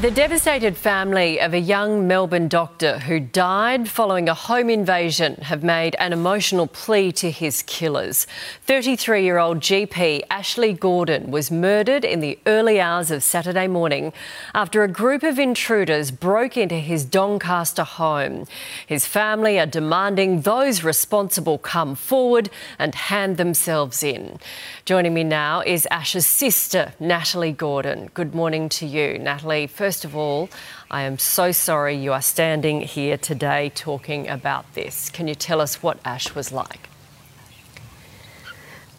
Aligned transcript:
The 0.00 0.10
devastated 0.10 0.76
family 0.76 1.40
of 1.40 1.54
a 1.54 1.60
young 1.60 2.08
Melbourne 2.08 2.48
doctor 2.48 2.98
who 2.98 3.20
died 3.20 3.88
following 3.88 4.28
a 4.28 4.34
home 4.34 4.68
invasion 4.68 5.36
have 5.36 5.62
made 5.62 5.94
an 6.00 6.12
emotional 6.12 6.66
plea 6.66 7.12
to 7.12 7.30
his 7.30 7.62
killers. 7.62 8.26
33 8.62 9.22
year 9.22 9.38
old 9.38 9.60
GP 9.60 10.22
Ashley 10.28 10.72
Gordon 10.72 11.30
was 11.30 11.52
murdered 11.52 12.04
in 12.04 12.18
the 12.18 12.36
early 12.44 12.80
hours 12.80 13.12
of 13.12 13.22
Saturday 13.22 13.68
morning 13.68 14.12
after 14.52 14.82
a 14.82 14.88
group 14.88 15.22
of 15.22 15.38
intruders 15.38 16.10
broke 16.10 16.56
into 16.56 16.74
his 16.74 17.04
Doncaster 17.04 17.84
home. 17.84 18.46
His 18.88 19.06
family 19.06 19.60
are 19.60 19.66
demanding 19.66 20.40
those 20.40 20.82
responsible 20.82 21.56
come 21.58 21.94
forward 21.94 22.50
and 22.80 22.96
hand 22.96 23.36
themselves 23.36 24.02
in. 24.02 24.40
Joining 24.84 25.14
me 25.14 25.22
now 25.22 25.60
is 25.60 25.86
Ash's 25.88 26.26
sister, 26.26 26.94
Natalie 26.98 27.52
Gordon. 27.52 28.10
Good 28.12 28.34
morning 28.34 28.68
to 28.70 28.86
you, 28.86 29.20
Natalie. 29.20 29.68
First 29.84 30.06
of 30.06 30.16
all, 30.16 30.48
I 30.90 31.02
am 31.02 31.18
so 31.18 31.52
sorry 31.52 31.94
you 31.94 32.14
are 32.14 32.22
standing 32.22 32.80
here 32.80 33.18
today 33.18 33.70
talking 33.74 34.26
about 34.30 34.72
this. 34.72 35.10
Can 35.10 35.28
you 35.28 35.34
tell 35.34 35.60
us 35.60 35.82
what 35.82 35.98
Ash 36.06 36.34
was 36.34 36.50
like? 36.50 36.88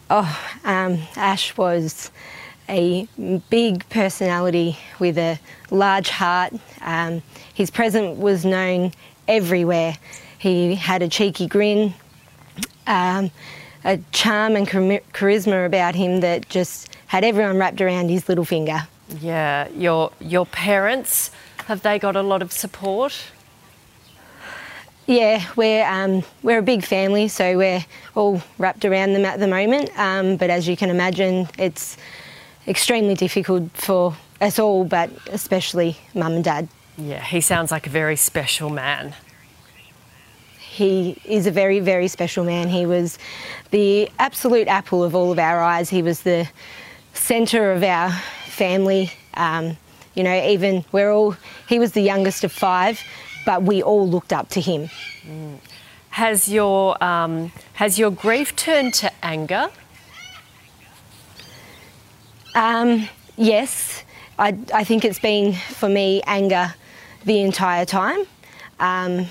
Oh, 0.08 0.40
um, 0.62 1.00
Ash 1.16 1.56
was 1.56 2.12
a 2.68 3.08
big 3.50 3.88
personality 3.88 4.78
with 5.00 5.18
a 5.18 5.40
large 5.72 6.08
heart. 6.08 6.52
Um, 6.80 7.20
his 7.52 7.68
presence 7.68 8.16
was 8.16 8.44
known 8.44 8.92
everywhere. 9.26 9.96
He 10.38 10.76
had 10.76 11.02
a 11.02 11.08
cheeky 11.08 11.48
grin, 11.48 11.94
um, 12.86 13.32
a 13.84 13.98
charm 14.12 14.54
and 14.54 14.68
charisma 14.68 15.66
about 15.66 15.96
him 15.96 16.20
that 16.20 16.48
just 16.48 16.96
had 17.08 17.24
everyone 17.24 17.56
wrapped 17.56 17.80
around 17.80 18.08
his 18.08 18.28
little 18.28 18.44
finger. 18.44 18.86
Yeah, 19.08 19.68
your 19.68 20.10
your 20.20 20.46
parents 20.46 21.30
have 21.66 21.82
they 21.82 21.98
got 21.98 22.16
a 22.16 22.22
lot 22.22 22.42
of 22.42 22.52
support? 22.52 23.12
Yeah, 25.06 25.44
we're 25.54 25.86
um, 25.86 26.24
we're 26.42 26.58
a 26.58 26.62
big 26.62 26.84
family, 26.84 27.28
so 27.28 27.56
we're 27.56 27.84
all 28.16 28.42
wrapped 28.58 28.84
around 28.84 29.12
them 29.12 29.24
at 29.24 29.38
the 29.38 29.46
moment. 29.46 29.96
Um, 29.96 30.36
but 30.36 30.50
as 30.50 30.66
you 30.66 30.76
can 30.76 30.90
imagine, 30.90 31.48
it's 31.58 31.96
extremely 32.66 33.14
difficult 33.14 33.70
for 33.74 34.16
us 34.40 34.58
all, 34.58 34.84
but 34.84 35.10
especially 35.30 35.96
mum 36.14 36.32
and 36.32 36.44
dad. 36.44 36.68
Yeah, 36.98 37.22
he 37.22 37.40
sounds 37.40 37.70
like 37.70 37.86
a 37.86 37.90
very 37.90 38.16
special 38.16 38.70
man. 38.70 39.14
He 40.58 41.20
is 41.24 41.46
a 41.46 41.50
very, 41.50 41.80
very 41.80 42.08
special 42.08 42.44
man. 42.44 42.68
He 42.68 42.84
was 42.84 43.18
the 43.70 44.10
absolute 44.18 44.68
apple 44.68 45.04
of 45.04 45.14
all 45.14 45.30
of 45.32 45.38
our 45.38 45.62
eyes. 45.62 45.88
He 45.88 46.02
was 46.02 46.20
the 46.20 46.48
centre 47.14 47.72
of 47.72 47.82
our 47.82 48.12
family. 48.56 49.12
Um, 49.34 49.76
you 50.14 50.22
know, 50.24 50.34
even 50.48 50.84
we're 50.92 51.12
all, 51.12 51.36
he 51.68 51.78
was 51.78 51.92
the 51.92 52.00
youngest 52.00 52.42
of 52.42 52.50
five, 52.50 53.00
but 53.44 53.62
we 53.62 53.82
all 53.82 54.08
looked 54.08 54.32
up 54.32 54.48
to 54.50 54.60
him. 54.60 54.88
Mm. 55.28 55.58
Has 56.10 56.48
your, 56.48 57.02
um, 57.04 57.52
has 57.74 57.98
your 57.98 58.10
grief 58.10 58.56
turned 58.56 58.94
to 58.94 59.12
anger? 59.22 59.68
Um, 62.54 63.08
yes, 63.36 64.02
I, 64.38 64.56
I, 64.72 64.84
think 64.84 65.04
it's 65.04 65.18
been 65.18 65.52
for 65.52 65.90
me 65.90 66.22
anger 66.26 66.74
the 67.26 67.42
entire 67.42 67.84
time. 67.84 68.20
Um, 68.80 69.26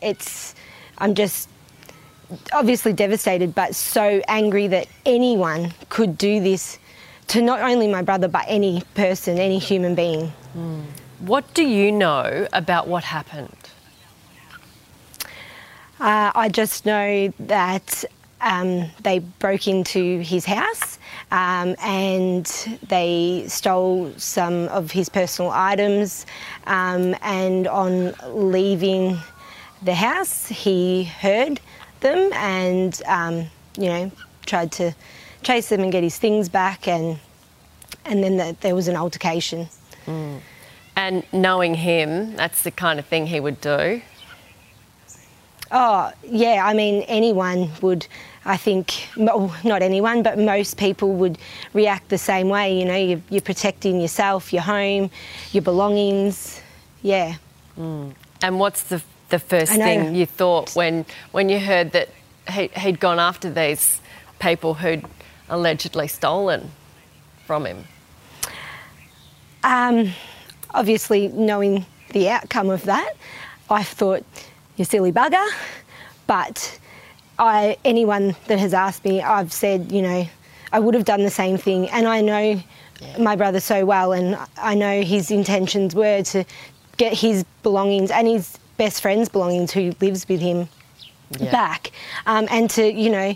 it's, 0.00 0.54
I'm 0.98 1.16
just 1.16 1.48
obviously 2.52 2.92
devastated, 2.92 3.52
but 3.52 3.74
so 3.74 4.22
angry 4.28 4.68
that 4.68 4.86
anyone 5.04 5.74
could 5.88 6.16
do 6.16 6.40
this 6.40 6.78
to 7.28 7.42
not 7.42 7.60
only 7.60 7.86
my 7.86 8.02
brother, 8.02 8.28
but 8.28 8.44
any 8.48 8.82
person, 8.94 9.38
any 9.38 9.58
human 9.58 9.94
being. 9.94 10.32
Mm. 10.56 10.84
What 11.20 11.52
do 11.54 11.62
you 11.62 11.92
know 11.92 12.46
about 12.52 12.88
what 12.88 13.04
happened? 13.04 13.70
Uh, 16.00 16.30
I 16.34 16.48
just 16.48 16.86
know 16.86 17.32
that 17.40 18.04
um, 18.40 18.88
they 19.02 19.18
broke 19.18 19.66
into 19.66 20.20
his 20.20 20.44
house 20.44 20.98
um, 21.32 21.74
and 21.82 22.46
they 22.86 23.44
stole 23.48 24.12
some 24.16 24.68
of 24.68 24.92
his 24.92 25.08
personal 25.08 25.50
items. 25.50 26.24
Um, 26.66 27.16
and 27.22 27.66
on 27.66 28.14
leaving 28.28 29.18
the 29.82 29.94
house, 29.94 30.46
he 30.46 31.04
heard 31.04 31.60
them 32.00 32.32
and, 32.32 33.02
um, 33.06 33.46
you 33.76 33.86
know, 33.86 34.12
tried 34.46 34.70
to 34.72 34.94
chase 35.42 35.68
them 35.68 35.80
and 35.80 35.92
get 35.92 36.02
his 36.02 36.18
things 36.18 36.48
back, 36.48 36.88
and 36.88 37.18
and 38.04 38.22
then 38.22 38.36
the, 38.36 38.56
there 38.60 38.74
was 38.74 38.88
an 38.88 38.96
altercation. 38.96 39.68
Mm. 40.06 40.40
And 40.96 41.22
knowing 41.32 41.74
him, 41.74 42.34
that's 42.34 42.62
the 42.62 42.70
kind 42.70 42.98
of 42.98 43.06
thing 43.06 43.26
he 43.26 43.40
would 43.40 43.60
do. 43.60 44.02
Oh 45.70 46.12
yeah, 46.24 46.64
I 46.64 46.74
mean 46.74 47.02
anyone 47.02 47.70
would. 47.82 48.06
I 48.44 48.56
think 48.56 49.08
well, 49.16 49.54
not 49.62 49.82
anyone, 49.82 50.22
but 50.22 50.38
most 50.38 50.78
people 50.78 51.12
would 51.14 51.38
react 51.74 52.08
the 52.08 52.16
same 52.16 52.48
way. 52.48 52.78
You 52.78 52.84
know, 52.86 52.96
you're, 52.96 53.20
you're 53.28 53.42
protecting 53.42 54.00
yourself, 54.00 54.52
your 54.52 54.62
home, 54.62 55.10
your 55.52 55.62
belongings. 55.62 56.62
Yeah. 57.02 57.36
Mm. 57.78 58.14
And 58.42 58.58
what's 58.58 58.84
the 58.84 59.02
the 59.28 59.38
first 59.38 59.72
thing 59.72 60.14
you 60.14 60.26
thought 60.26 60.74
when 60.74 61.04
when 61.32 61.48
you 61.48 61.60
heard 61.60 61.92
that 61.92 62.08
he, 62.50 62.68
he'd 62.68 62.98
gone 62.98 63.18
after 63.18 63.50
these 63.50 64.00
people 64.38 64.74
who'd 64.74 65.04
allegedly 65.48 66.08
stolen 66.08 66.70
from 67.46 67.66
him? 67.66 67.84
Um, 69.64 70.12
obviously, 70.70 71.28
knowing 71.28 71.84
the 72.12 72.28
outcome 72.30 72.70
of 72.70 72.84
that, 72.84 73.14
I 73.70 73.82
thought, 73.82 74.24
you 74.76 74.84
silly 74.84 75.12
bugger. 75.12 75.46
But 76.26 76.78
I, 77.38 77.76
anyone 77.84 78.36
that 78.46 78.58
has 78.58 78.74
asked 78.74 79.04
me, 79.04 79.20
I've 79.22 79.52
said, 79.52 79.90
you 79.90 80.02
know, 80.02 80.26
I 80.72 80.78
would 80.78 80.94
have 80.94 81.04
done 81.04 81.22
the 81.22 81.30
same 81.30 81.56
thing. 81.56 81.88
And 81.90 82.06
I 82.06 82.20
know 82.20 82.62
yeah. 83.00 83.18
my 83.18 83.36
brother 83.36 83.60
so 83.60 83.84
well, 83.84 84.12
and 84.12 84.36
I 84.56 84.74
know 84.74 85.02
his 85.02 85.30
intentions 85.30 85.94
were 85.94 86.22
to 86.24 86.44
get 86.96 87.14
his 87.14 87.44
belongings 87.62 88.10
and 88.10 88.26
his 88.26 88.58
best 88.76 89.00
friend's 89.00 89.28
belongings, 89.28 89.72
who 89.72 89.92
lives 90.00 90.28
with 90.28 90.40
him, 90.40 90.68
yeah. 91.38 91.50
back, 91.50 91.90
um, 92.26 92.46
and 92.50 92.70
to, 92.70 92.92
you 92.92 93.10
know, 93.10 93.34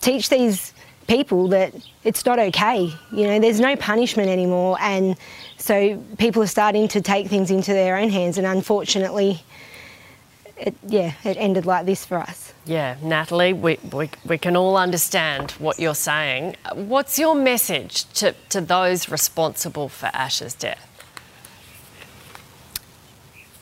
teach 0.00 0.28
these 0.28 0.72
people 1.06 1.48
that 1.48 1.74
it's 2.04 2.24
not 2.24 2.38
okay. 2.38 2.92
You 3.12 3.26
know, 3.26 3.38
there's 3.38 3.60
no 3.60 3.76
punishment 3.76 4.28
anymore, 4.28 4.76
and 4.80 5.16
so 5.58 6.02
people 6.18 6.42
are 6.42 6.48
starting 6.48 6.88
to 6.88 7.00
take 7.00 7.28
things 7.28 7.50
into 7.50 7.72
their 7.72 7.96
own 7.96 8.08
hands, 8.08 8.38
and 8.38 8.46
unfortunately, 8.46 9.42
it, 10.56 10.74
yeah, 10.86 11.12
it 11.24 11.36
ended 11.36 11.66
like 11.66 11.86
this 11.86 12.04
for 12.04 12.18
us. 12.18 12.52
Yeah, 12.64 12.96
Natalie, 13.02 13.52
we, 13.52 13.78
we, 13.92 14.10
we 14.24 14.38
can 14.38 14.56
all 14.56 14.76
understand 14.76 15.52
what 15.52 15.78
you're 15.78 15.94
saying. 15.94 16.56
What's 16.74 17.18
your 17.18 17.34
message 17.34 18.04
to, 18.14 18.34
to 18.48 18.60
those 18.60 19.08
responsible 19.08 19.88
for 19.88 20.10
Ash's 20.12 20.54
death? 20.54 20.82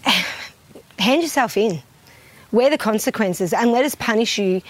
Hand 0.98 1.22
yourself 1.22 1.56
in. 1.56 1.82
Wear 2.50 2.70
the 2.70 2.78
consequences 2.78 3.52
and 3.52 3.72
let 3.72 3.84
us 3.84 3.94
punish 3.96 4.38
you 4.38 4.62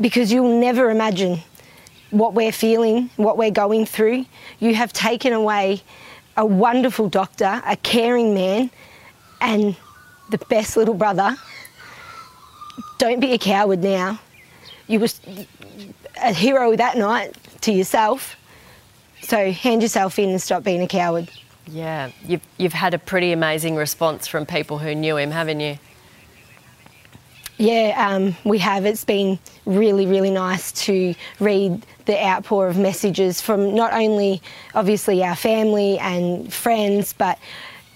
because 0.00 0.32
you'll 0.32 0.60
never 0.60 0.90
imagine 0.90 1.40
what 2.10 2.34
we're 2.34 2.52
feeling, 2.52 3.10
what 3.16 3.36
we're 3.36 3.50
going 3.50 3.86
through. 3.86 4.26
You 4.60 4.74
have 4.74 4.92
taken 4.92 5.32
away 5.32 5.82
a 6.36 6.44
wonderful 6.44 7.08
doctor, 7.08 7.62
a 7.66 7.76
caring 7.76 8.34
man, 8.34 8.70
and 9.40 9.76
the 10.30 10.38
best 10.48 10.76
little 10.76 10.94
brother. 10.94 11.36
Don't 12.98 13.20
be 13.20 13.32
a 13.32 13.38
coward 13.38 13.82
now. 13.82 14.20
You 14.86 15.00
were 15.00 15.08
a 16.22 16.32
hero 16.32 16.76
that 16.76 16.96
night 16.96 17.36
to 17.62 17.72
yourself. 17.72 18.36
So 19.22 19.50
hand 19.50 19.82
yourself 19.82 20.18
in 20.18 20.30
and 20.30 20.40
stop 20.40 20.62
being 20.62 20.82
a 20.82 20.88
coward. 20.88 21.28
Yeah, 21.66 22.10
you've, 22.24 22.42
you've 22.58 22.72
had 22.72 22.94
a 22.94 22.98
pretty 22.98 23.32
amazing 23.32 23.74
response 23.74 24.26
from 24.28 24.46
people 24.46 24.78
who 24.78 24.94
knew 24.94 25.16
him, 25.16 25.32
haven't 25.32 25.60
you? 25.60 25.78
Yeah, 27.58 27.94
um, 28.10 28.36
we 28.44 28.58
have. 28.58 28.84
It's 28.84 29.04
been 29.04 29.38
really, 29.64 30.06
really 30.06 30.30
nice 30.30 30.72
to 30.84 31.14
read 31.40 31.86
the 32.04 32.22
outpour 32.22 32.68
of 32.68 32.78
messages 32.78 33.40
from 33.40 33.74
not 33.74 33.92
only 33.92 34.42
obviously 34.74 35.24
our 35.24 35.36
family 35.36 35.98
and 35.98 36.52
friends, 36.52 37.14
but 37.14 37.38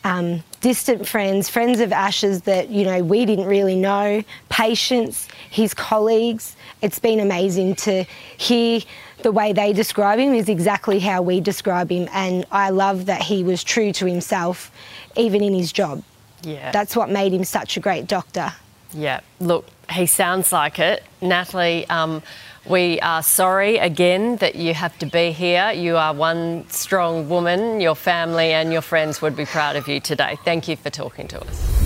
um, 0.05 0.43
distant 0.63 1.07
friends, 1.07 1.51
friends 1.51 1.81
of 1.81 1.93
Ash's 1.93 2.43
that 2.43 2.71
you 2.71 2.85
know 2.85 3.03
we 3.03 3.27
didn't 3.27 3.47
really 3.47 3.77
know, 3.77 4.25
patients, 4.49 5.29
his 5.51 5.75
colleagues. 5.75 6.57
It's 6.81 6.99
been 6.99 7.21
amazing 7.21 7.75
to 7.77 8.05
hear 8.39 8.81
the 9.23 9.31
way 9.31 9.53
they 9.53 9.75
describe 9.75 10.19
him 10.19 10.33
is 10.33 10.49
exactly 10.49 10.99
how 10.99 11.21
we 11.21 11.41
describe 11.41 11.91
him, 11.91 12.09
and 12.13 12.47
I 12.51 12.71
love 12.71 13.07
that 13.07 13.21
he 13.21 13.45
was 13.45 13.63
true 13.63 13.93
to 13.93 14.07
himself, 14.07 14.73
even 15.17 15.43
in 15.43 15.53
his 15.53 15.71
job. 15.71 16.03
Yeah, 16.43 16.71
that's 16.71 16.97
what 16.97 17.11
made 17.11 17.35
him 17.35 17.45
such 17.45 17.77
a 17.77 17.81
great 17.81 18.07
doctor. 18.07 18.55
Yeah, 18.93 19.21
look, 19.39 19.67
he 19.91 20.07
sounds 20.07 20.53
like 20.53 20.79
it. 20.79 21.03
Natalie, 21.21 21.89
um, 21.89 22.23
we 22.67 23.01
are 23.01 23.23
sorry 23.23 23.79
again 23.79 24.37
that 24.37 24.55
you 24.55 24.75
have 24.75 24.99
to 24.99 25.07
be 25.07 25.33
here. 25.33 25.71
You 25.73 25.97
are 25.97 26.13
one 26.13 26.69
strong 26.69 27.29
woman. 27.29 27.81
Your 27.81 27.95
family 27.95 28.53
and 28.53 28.73
your 28.73 28.83
friends 28.83 29.23
would 29.23 29.37
be 29.37 29.47
proud 29.47 29.77
of 29.77 29.89
you 29.89 30.01
today. 30.01 30.39
Thank 30.45 30.69
you 30.69 30.77
for 30.77 30.91
talking 30.91 31.29
to 31.29 31.41
us. 31.41 31.80